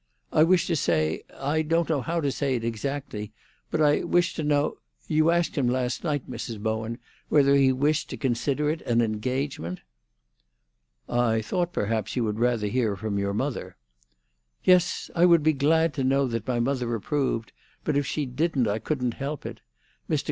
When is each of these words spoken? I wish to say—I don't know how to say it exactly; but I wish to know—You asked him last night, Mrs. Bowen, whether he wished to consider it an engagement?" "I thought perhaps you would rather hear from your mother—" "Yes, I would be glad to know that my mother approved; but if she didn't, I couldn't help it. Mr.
I 0.33 0.41
wish 0.41 0.65
to 0.65 0.75
say—I 0.75 1.61
don't 1.61 1.87
know 1.87 2.01
how 2.01 2.19
to 2.21 2.31
say 2.31 2.55
it 2.55 2.63
exactly; 2.65 3.33
but 3.69 3.79
I 3.83 4.03
wish 4.03 4.33
to 4.33 4.43
know—You 4.43 5.29
asked 5.29 5.55
him 5.55 5.67
last 5.69 6.03
night, 6.03 6.27
Mrs. 6.27 6.59
Bowen, 6.59 6.97
whether 7.29 7.53
he 7.53 7.71
wished 7.71 8.09
to 8.09 8.17
consider 8.17 8.71
it 8.71 8.81
an 8.87 9.01
engagement?" 9.03 9.81
"I 11.07 11.43
thought 11.43 11.71
perhaps 11.71 12.15
you 12.15 12.23
would 12.23 12.39
rather 12.39 12.65
hear 12.65 12.95
from 12.95 13.19
your 13.19 13.35
mother—" 13.35 13.75
"Yes, 14.63 15.11
I 15.15 15.25
would 15.27 15.43
be 15.43 15.53
glad 15.53 15.93
to 15.93 16.03
know 16.03 16.25
that 16.25 16.47
my 16.47 16.59
mother 16.59 16.95
approved; 16.95 17.51
but 17.83 17.95
if 17.95 18.07
she 18.07 18.25
didn't, 18.25 18.67
I 18.67 18.79
couldn't 18.79 19.13
help 19.13 19.45
it. 19.45 19.59
Mr. 20.09 20.19